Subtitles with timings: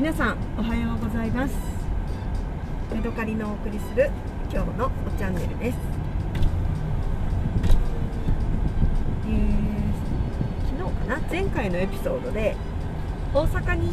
[0.00, 1.54] 皆さんおはようございます。
[2.90, 4.10] メドカリのお送りする
[4.50, 5.78] 今日のおチャンネルです、
[9.26, 9.92] えー、
[10.78, 11.20] 昨日かな？
[11.30, 12.56] 前回のエピソードで
[13.34, 13.92] 大阪に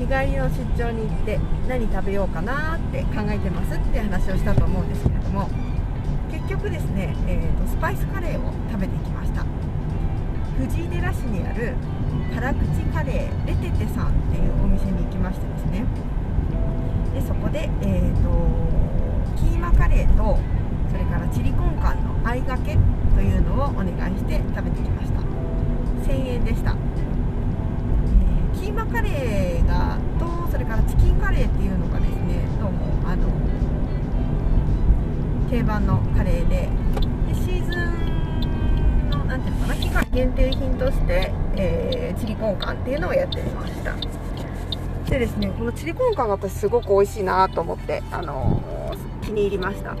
[0.00, 5.48] 日帰りの出張に行って何食べようかなって考えてますって話をしたと思うんですけれども
[6.32, 9.17] 結局ですね、えーと、スパイスカレーを食べてきました。
[10.58, 11.74] 藤井寺市にある
[12.34, 15.84] 辛口カレーレテテさんっていうお店に行きましてですね。
[17.14, 18.28] でそこで、えーと、
[19.36, 20.38] キーマカレーと
[20.90, 22.76] それからチリコンカンのあいがけ
[23.14, 25.20] というのをお願いして食べてきました。
[26.02, 33.28] 1000円でした、えー、キーマカレーがとそれからチキンカレーっていうのがですねどうもあの
[35.50, 36.68] 定番のカレーで
[37.28, 37.97] でシーズン
[39.38, 43.94] 何ていうのかな期間限定品として、えー、チリコンカンっていうのをやってみました。
[45.10, 49.94] でですねこのチリコンカンが私すごく美味しいなと思って、あのー、気に入りました。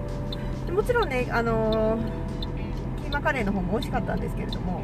[0.66, 2.00] でもちろんね、あのー、
[3.02, 4.82] キーマカレーの方も美味しかったんですけれども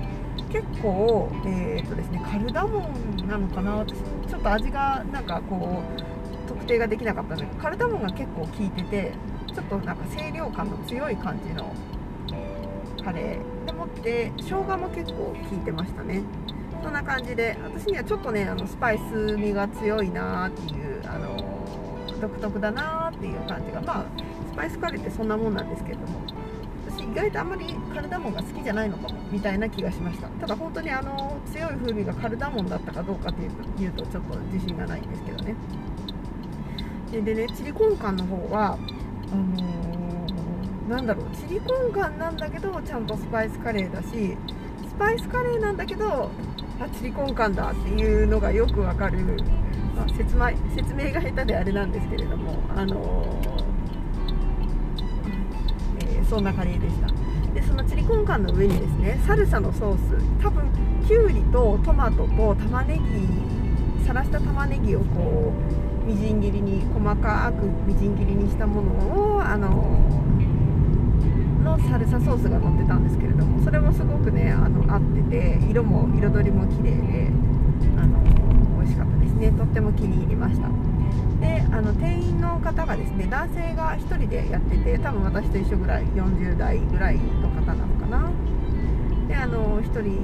[0.50, 2.89] 結構、えーとですね、カルダモ
[3.22, 3.96] ンなのかな私
[4.28, 9.12] ちょっと味がなんかこう特定ができなかったんだけどカルダモンが結構効いてて
[9.52, 11.74] ちょっとなんか清涼感の強い感じの
[13.05, 16.23] カレーでもって生姜も結構効いてましたね。
[16.83, 21.37] そんな感じで私にはちょっとねあのスパイス味が強いなっていうあの
[22.20, 24.07] 独特だなっていう感じがまあ
[24.53, 26.20] スパイスカレーってそんなもんなんですけれども
[26.87, 30.29] 私意外とあんまりカルダモンが好きじゃないのかもみたいな気がしました。
[30.29, 35.55] ただ本当にあの強い風味がカルダモンだったかどうかっていうとちょっと自信がないんですけどね。
[37.12, 38.73] でねチリコンカンの方は
[39.33, 39.73] あのー、
[40.88, 44.36] なんだろうチリコンカンなんだけどちゃんとスパイスカレーだし
[44.86, 46.30] スパイスカレーなんだけど
[46.80, 49.18] あチリコンカンだっていうのがよくわかる、
[49.96, 57.08] まあ、説明説明が下手であれなんですけれども、あのー、えー、そんなカレーでした。
[57.55, 60.68] でそのチリコンカンの上にですねサルサのソース多分
[61.06, 65.52] きゅうりとトマトと玉ねぎさらした玉ねぎをこ
[66.05, 69.93] うみじん切りに細かくみじん切りにしたものをあのの
[72.14, 77.29] サソースが乗ってたんですけれどもそれもすごくねあの合ってて色も彩りも綺麗で
[77.98, 78.23] あの
[78.79, 79.51] 美味しかったですね。
[79.51, 80.69] とっても気に入りました。
[81.41, 88.30] であの店員の方がですね男性が1人でやってて多分私と一緒ぐらい40代ぐらいの方なのかな。
[89.27, 90.14] であの1人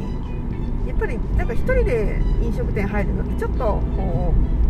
[0.87, 3.65] やっぱりなんか1人で飲食店入るのってちょっと
[3.97, 4.70] こう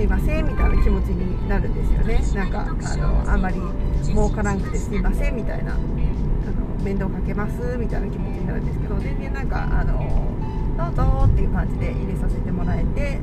[0.00, 3.60] いませんみたいな気持ちになるんですよねなんかあのあんまり
[4.02, 5.82] 儲からんくてすいませんみたいなあの
[6.82, 9.98] 面倒かけますみたいな気持ちになるんですけど全然なんかあの
[10.76, 13.20] どうぞっていう感じで入れさせてもらえて、え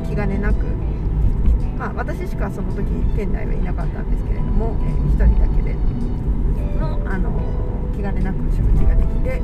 [0.00, 0.64] ー、気兼ねなく
[1.76, 5.74] まあ私しかその時店内はいなかったんですけれども、えー、1人だけで
[6.80, 7.30] のあの
[7.92, 9.40] 気兼ねなく食事ができて、え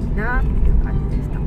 [0.00, 1.39] ー、いいなっていう感じでした。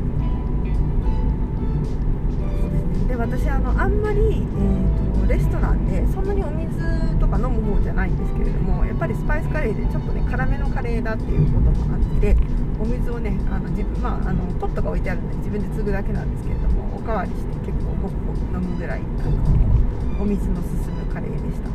[3.24, 6.76] 私あのあんまり、えーと、レストランでそんなにお水
[7.20, 12.36] とか飲む方じゃないんですけれどもやっぱりスパイスカレーでちょっとね辛めのカレーだっていうこともあって
[12.82, 21.72] お水をねあの自分、まあ、あのポットが置いてあるんで自分で継ぐだけなんですけれどもおかわりして結構ホクホク飲むぐらいあのお水の進むカレーでした。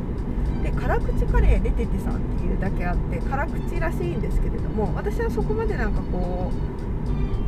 [0.63, 6.79] で辛口カレーレテテさんっていうだけあって辛口らしいんですけれども私はそこまでなんかこう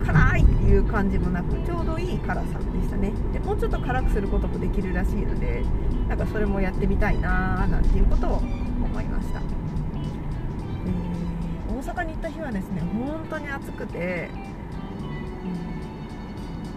[0.05, 3.13] 辛いっていう感じもなくちょうどいい辛さでしたね。
[3.33, 5.63] でもうちょっと辛くすることもできるらしいので
[6.09, 14.31] なんかそれもやってみたいなーなんていうことを思いました、えー、大阪に行った日はですね本当に暑くて、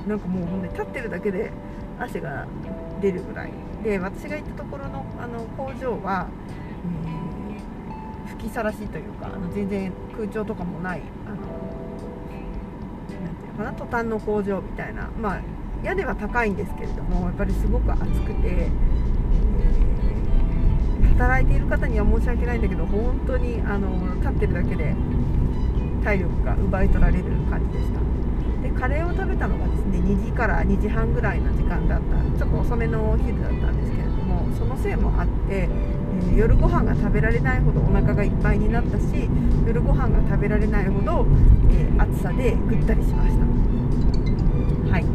[0.03, 1.51] うん、なんかもうほんで立ってるだけで
[2.00, 2.47] 汗が
[3.01, 3.51] 出るぐらい。
[3.83, 6.28] で私が行ったところのあの工場は、
[8.25, 11.82] えー、吹きさらしというかあの全然空調とかもないあの
[13.23, 15.09] なんていうかなトタンの工場みたいな。
[15.19, 15.41] まあ
[15.83, 18.69] 屋根は高いんですけれどもやっぱりすごく暑くて、
[21.17, 24.95] 働いている方には申し訳ないんだけど本当にあの立ってるだけで
[26.03, 28.00] 体力が奪い取られる感じでした。
[28.63, 32.39] でカレーを食べたのがですね2時から2時半ぐらいの時間だった。
[32.39, 35.67] ちょっと遅めのお昼だったんですけれどもそのせいもあって
[36.36, 39.30] 夜ご飯が食べられないほどお腹がいっぱいになったし
[39.68, 41.25] 夜ご飯が食べられないほど、
[41.71, 43.45] えー、暑さでぐったりしました。
[44.92, 45.06] はい。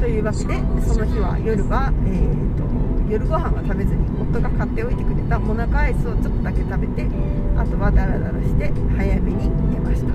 [0.00, 0.54] というわけで
[0.84, 2.64] その日は夜は、えーと、
[3.10, 7.08] 夜ご飯は食べずに夫が買っておいてくれたモナカアイスをちょっとだけ食べて
[7.56, 10.12] あとはダラダラして早めに寝ました。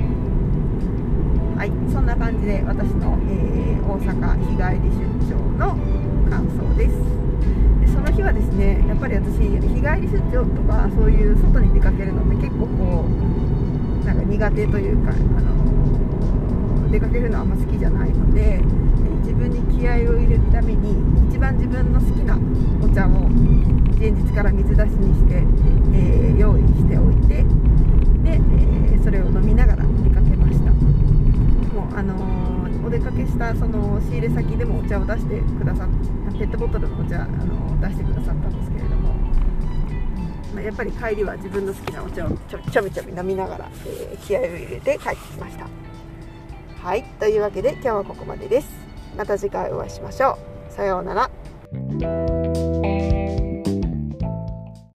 [1.57, 1.71] はい。
[1.91, 5.77] そんな感じで私の、えー、大阪日帰り出張の
[6.29, 7.30] 感想です。
[8.21, 18.61] 日はですねやっぱり私日帰り出張とかそういう外に出かけるのって結構こうなんか苦手というか、あの出かけるのはあんま好きじゃないので
[19.21, 20.97] 自分に気合を入れるために
[21.29, 22.37] 一番自分の好きな
[22.81, 23.29] お茶を
[23.97, 27.43] 前日から水出しにして、えー、用意しておいて
[28.23, 30.71] で、えー、それを飲みながら出かけました。
[31.73, 32.50] もうあのー、
[32.91, 39.13] 出かけしたその仕入れ先でもお茶を出してくださっペットボトルのお茶、あの出してくださったんですけれども、
[40.55, 45.67] まあ、やっぱり帰りは自分の好きなお茶をちょちょびちょび飲みながら、え気合を入れて帰ってきました。
[46.83, 48.69] はいというわけで今日はここまでです。
[49.15, 50.39] また次回お会いしましょ
[50.69, 50.73] う。
[50.73, 52.40] さようなら